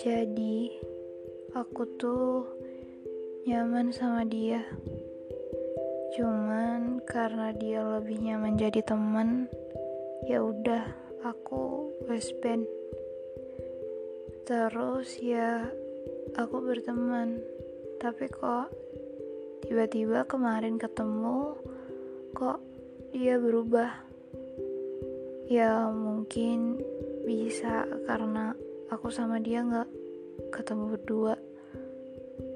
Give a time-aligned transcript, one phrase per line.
[0.00, 0.72] Jadi,
[1.52, 2.48] aku tuh
[3.44, 4.64] nyaman sama dia.
[6.16, 9.52] Cuman karena dia lebih nyaman jadi teman,
[10.24, 10.88] ya udah
[11.20, 12.64] aku best band.
[14.48, 15.68] Terus ya
[16.40, 17.44] aku berteman.
[18.00, 18.72] Tapi kok
[19.68, 21.60] tiba-tiba kemarin ketemu
[22.32, 22.64] kok
[23.12, 24.11] dia berubah.
[25.52, 26.80] Ya mungkin
[27.28, 28.56] bisa karena
[28.88, 29.84] aku sama dia nggak
[30.48, 31.36] ketemu berdua.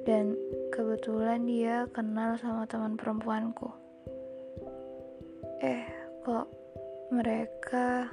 [0.09, 0.33] Dan
[0.73, 3.69] kebetulan dia kenal sama teman perempuanku.
[5.61, 5.85] Eh
[6.25, 6.49] kok
[7.13, 8.09] mereka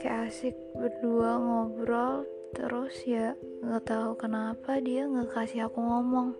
[0.00, 2.24] kayak asik berdua ngobrol
[2.56, 6.32] terus ya nggak tahu kenapa dia nggak kasih aku ngomong.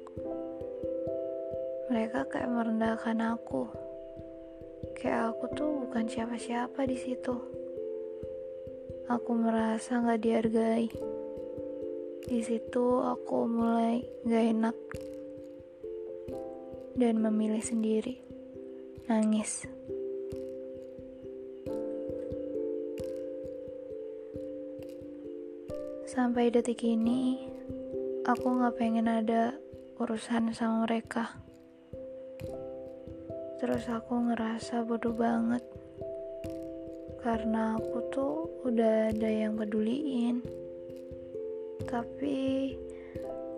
[1.93, 3.69] Mereka kayak merendahkan aku.
[4.97, 7.64] Kayak aku tuh bukan siapa-siapa di situ
[9.09, 10.89] aku merasa nggak dihargai
[12.25, 14.77] di situ aku mulai gak enak
[16.97, 18.17] dan memilih sendiri
[19.05, 19.69] nangis.
[26.09, 27.45] Sampai detik ini,
[28.25, 29.53] aku gak pengen ada
[30.01, 31.37] urusan sama mereka.
[33.61, 35.61] Terus aku ngerasa bodoh banget
[37.25, 40.45] karena aku tuh udah ada yang peduliin
[41.89, 42.77] tapi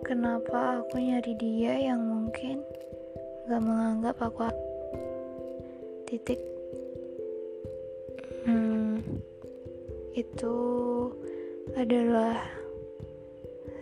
[0.07, 2.63] kenapa aku nyari dia yang mungkin
[3.51, 4.47] gak menganggap aku
[6.07, 6.39] titik?
[8.47, 9.03] Hmm,
[10.15, 10.55] itu
[11.75, 12.39] adalah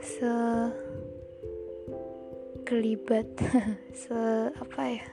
[0.01, 0.33] se
[2.65, 3.29] kelibat
[4.01, 5.05] se apa ya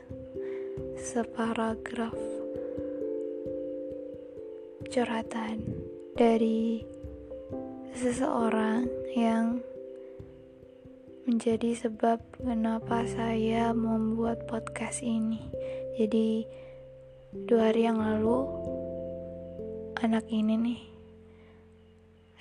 [0.97, 2.32] separagraf
[4.93, 5.65] curhatan
[6.21, 6.85] dari
[7.97, 8.85] seseorang
[9.17, 9.65] yang
[11.25, 15.49] menjadi sebab kenapa saya membuat podcast ini.
[15.97, 16.45] Jadi
[17.49, 18.45] dua hari yang lalu
[20.05, 20.83] anak ini nih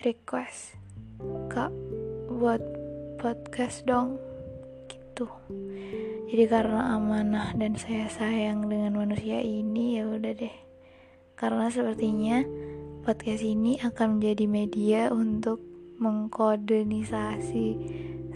[0.03, 0.75] request
[1.47, 1.71] kak
[2.27, 2.59] buat
[3.15, 4.19] podcast dong
[4.91, 5.31] gitu.
[6.27, 10.70] Jadi karena amanah dan saya sayang dengan manusia ini ya udah deh.
[11.41, 12.45] Karena sepertinya
[13.01, 15.57] podcast ini akan menjadi media untuk
[15.97, 17.67] mengkodenisasi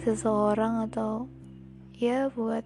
[0.02, 1.30] seseorang atau
[1.94, 2.66] ya buat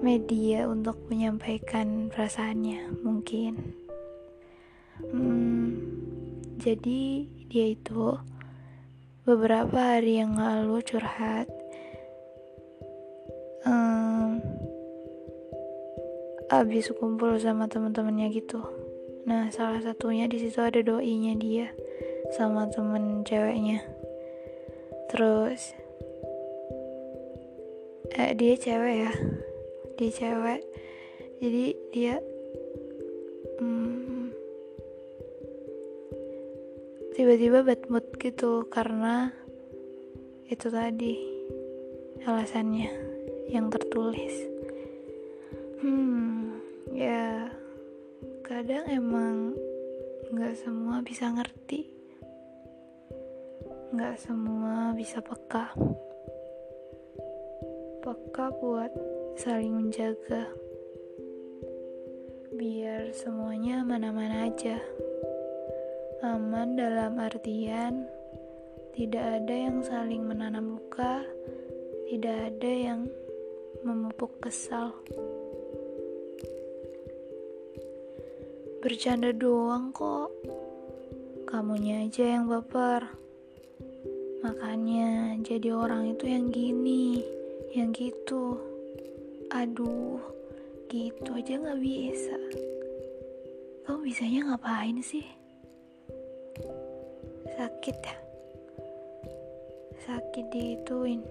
[0.00, 3.76] media untuk menyampaikan perasaannya mungkin.
[5.04, 5.76] Hmm,
[6.56, 8.16] jadi dia itu
[9.28, 11.52] beberapa hari yang lalu curhat
[16.50, 18.62] abis kumpul sama teman-temannya gitu
[19.26, 21.74] Nah, salah satunya di situ ada doinya dia
[22.38, 23.82] sama temen ceweknya.
[25.10, 25.74] Terus
[28.14, 29.12] eh, dia cewek ya.
[29.98, 30.62] Dia cewek.
[31.42, 32.22] Jadi dia
[33.58, 34.30] hmm,
[37.18, 39.34] tiba-tiba bad mood gitu karena
[40.46, 41.18] itu tadi
[42.22, 42.94] alasannya
[43.50, 44.54] yang tertulis.
[45.82, 46.25] Hmm,
[46.96, 47.52] ya
[48.40, 49.52] kadang emang
[50.32, 51.84] nggak semua bisa ngerti.
[53.92, 55.76] Nggak semua bisa peka.
[58.00, 58.92] Peka buat
[59.36, 60.48] saling menjaga.
[62.56, 64.80] Biar semuanya mana-mana aja.
[66.24, 68.08] Aman dalam artian
[68.96, 71.20] tidak ada yang saling menanam luka
[72.08, 73.00] tidak ada yang
[73.84, 74.96] memupuk kesal
[78.86, 80.30] Bercanda doang kok.
[81.50, 83.02] Kamunya aja yang baper.
[84.46, 87.18] Makanya jadi orang itu yang gini,
[87.74, 88.54] yang gitu.
[89.50, 90.22] Aduh,
[90.86, 92.38] gitu aja gak bisa.
[93.90, 95.26] Kamu bisanya ngapain sih?
[97.58, 98.16] Sakit ya?
[100.06, 101.26] Sakit diituin.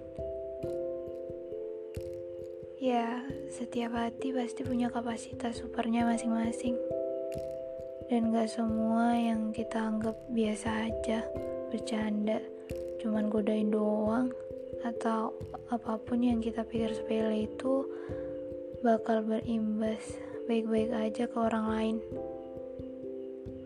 [2.83, 6.75] Ya, setiap hati pasti punya kapasitas supernya masing-masing
[8.09, 11.25] dan gak semua yang kita anggap biasa aja
[11.73, 12.37] bercanda.
[13.01, 14.29] Cuman godain doang
[14.85, 15.33] atau
[15.73, 17.89] apa pun yang kita pikir sepele itu
[18.85, 21.97] bakal berimbas baik-baik aja ke orang lain.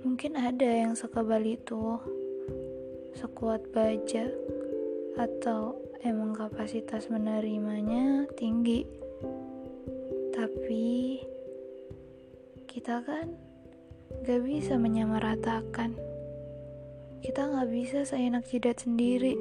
[0.07, 2.00] Mungkin ada yang sekebal itu
[3.19, 4.31] sekuat baja
[5.19, 5.75] atau
[6.07, 8.88] emang kapasitas menerimanya tinggi.
[10.31, 11.19] Tapi
[12.63, 13.49] kita kan
[14.24, 15.95] gak bisa menyamaratakan.
[17.24, 19.36] Kita gak bisa seenak jidat sendiri.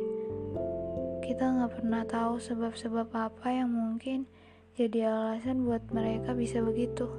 [1.23, 4.31] Kita gak pernah tahu sebab-sebab apa yang mungkin
[4.79, 7.11] jadi alasan buat mereka bisa begitu.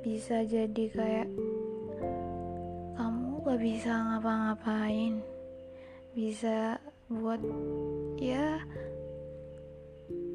[0.00, 1.28] Bisa jadi kayak
[2.96, 5.20] kamu gak bisa ngapa-ngapain.
[6.12, 6.80] Bisa
[7.12, 7.40] buat
[8.16, 8.60] ya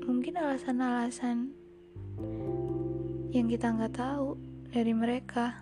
[0.05, 1.51] mungkin alasan-alasan
[3.35, 4.39] yang kita nggak tahu
[4.77, 5.57] dari mereka.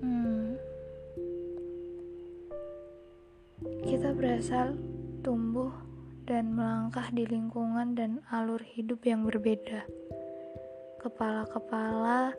[0.00, 0.56] Hmm.
[3.84, 4.72] Kita berasal
[5.20, 5.68] tumbuh
[6.24, 9.84] dan melangkah di lingkungan dan alur hidup yang berbeda.
[11.04, 12.32] Kepala-kepala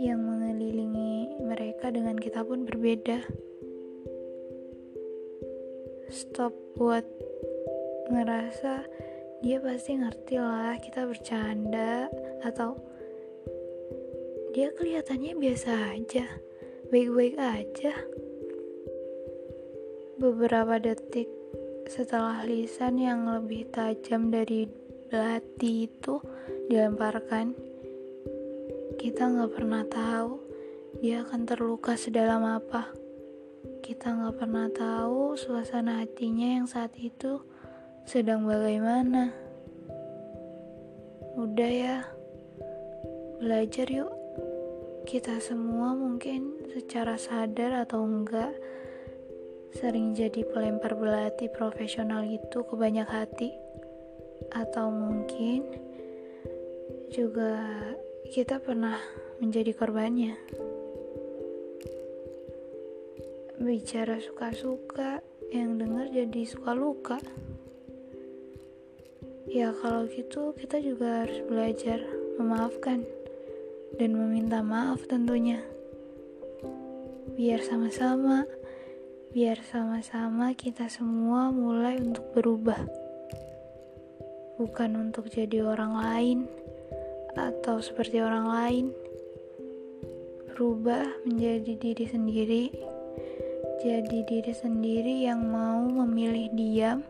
[0.00, 3.20] yang mengelilingi mereka dengan kita pun berbeda.
[6.08, 7.04] Stop buat
[8.08, 8.88] ngerasa
[9.40, 12.06] dia pasti ngerti lah kita bercanda
[12.44, 12.78] atau
[14.54, 16.26] dia kelihatannya biasa aja,
[16.94, 17.90] baik-baik aja.
[20.14, 21.26] Beberapa detik
[21.90, 24.70] setelah lisan yang lebih tajam dari
[25.10, 26.22] belati itu
[26.70, 27.50] dilemparkan,
[28.94, 30.38] kita nggak pernah tahu
[31.02, 32.94] dia akan terluka sedalam apa.
[33.82, 37.42] Kita nggak pernah tahu suasana hatinya yang saat itu
[38.04, 39.32] sedang bagaimana.
[41.40, 41.96] Udah ya,
[43.40, 44.12] belajar yuk.
[45.08, 48.52] Kita semua mungkin secara sadar atau enggak
[49.74, 53.50] sering jadi pelempar belati profesional itu ke banyak hati
[54.54, 55.66] atau mungkin
[57.10, 57.58] juga
[58.30, 58.96] kita pernah
[59.42, 60.38] menjadi korbannya
[63.58, 67.18] bicara suka-suka yang dengar jadi suka luka
[69.54, 72.02] ya kalau gitu kita juga harus belajar
[72.42, 73.06] memaafkan
[73.94, 75.62] dan meminta maaf tentunya
[77.38, 78.42] biar sama-sama
[79.34, 82.78] biar sama-sama kita semua mulai untuk berubah,
[84.62, 86.38] bukan untuk jadi orang lain
[87.34, 88.86] atau seperti orang lain.
[90.54, 92.64] Berubah menjadi diri sendiri,
[93.82, 97.02] jadi diri sendiri yang mau memilih diam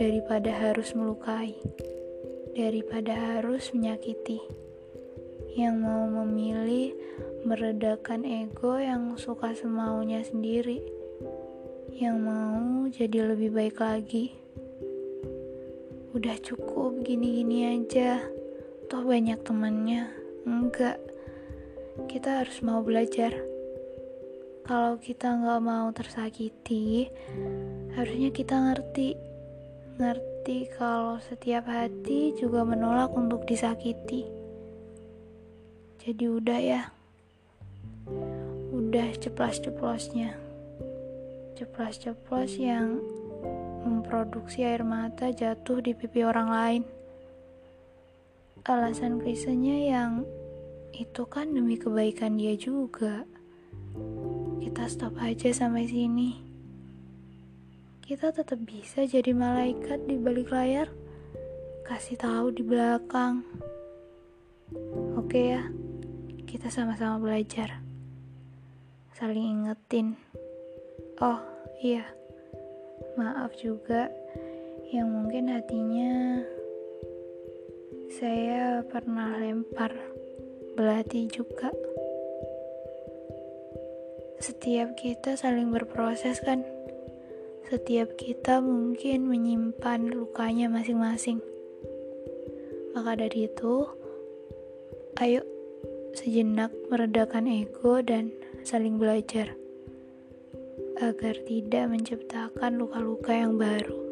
[0.00, 1.52] daripada harus melukai,
[2.56, 4.40] daripada harus menyakiti,
[5.52, 6.96] yang mau memilih
[7.44, 10.80] meredakan ego yang suka semaunya sendiri
[12.00, 14.32] yang mau jadi lebih baik lagi.
[16.16, 18.24] Udah cukup gini-gini aja,
[18.88, 20.08] toh banyak temannya.
[20.48, 20.96] Enggak,
[22.08, 23.36] kita harus mau belajar.
[24.64, 27.12] Kalau kita nggak mau tersakiti,
[27.92, 29.29] harusnya kita ngerti.
[30.00, 34.24] Ngerti kalau setiap hati juga menolak untuk disakiti.
[36.00, 36.82] Jadi udah ya.
[38.72, 40.50] Udah ceplas-ceplosnya
[41.60, 43.04] ceplas-ceplos yang
[43.84, 46.82] memproduksi air mata jatuh di pipi orang lain.
[48.64, 50.24] Alasan krisenya yang
[50.96, 53.28] itu kan demi kebaikan dia juga.
[54.64, 56.49] Kita stop aja sampai sini.
[58.10, 60.90] Kita tetap bisa jadi malaikat di balik layar.
[61.86, 63.46] Kasih tahu di belakang.
[65.14, 65.70] Oke ya,
[66.42, 67.78] kita sama-sama belajar.
[69.14, 70.18] Saling ingetin.
[71.22, 71.38] Oh,
[71.78, 72.02] iya.
[73.14, 74.10] Maaf juga
[74.90, 76.42] yang mungkin hatinya
[78.10, 79.94] saya pernah lempar
[80.74, 81.70] belati juga.
[84.42, 86.79] Setiap kita saling berproses kan?
[87.70, 91.38] Setiap kita mungkin menyimpan lukanya masing-masing.
[92.98, 93.86] Maka dari itu,
[95.22, 95.46] ayo
[96.10, 98.34] sejenak meredakan ego dan
[98.66, 99.54] saling belajar
[100.98, 104.02] agar tidak menciptakan luka-luka yang baru.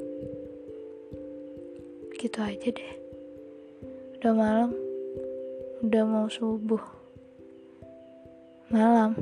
[2.14, 2.94] Gitu aja deh.
[4.22, 4.70] Udah malam,
[5.82, 6.82] udah mau subuh.
[8.70, 9.18] Malam.